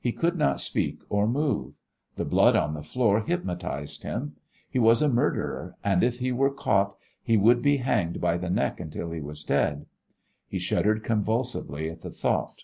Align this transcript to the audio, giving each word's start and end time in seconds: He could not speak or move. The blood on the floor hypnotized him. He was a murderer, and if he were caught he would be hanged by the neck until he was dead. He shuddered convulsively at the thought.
He 0.00 0.10
could 0.10 0.38
not 0.38 0.58
speak 0.58 1.02
or 1.10 1.28
move. 1.28 1.74
The 2.14 2.24
blood 2.24 2.56
on 2.56 2.72
the 2.72 2.82
floor 2.82 3.20
hypnotized 3.20 4.04
him. 4.04 4.36
He 4.70 4.78
was 4.78 5.02
a 5.02 5.08
murderer, 5.10 5.76
and 5.84 6.02
if 6.02 6.18
he 6.18 6.32
were 6.32 6.50
caught 6.50 6.96
he 7.22 7.36
would 7.36 7.60
be 7.60 7.76
hanged 7.76 8.18
by 8.18 8.38
the 8.38 8.48
neck 8.48 8.80
until 8.80 9.10
he 9.10 9.20
was 9.20 9.44
dead. 9.44 9.84
He 10.48 10.58
shuddered 10.58 11.04
convulsively 11.04 11.90
at 11.90 12.00
the 12.00 12.10
thought. 12.10 12.62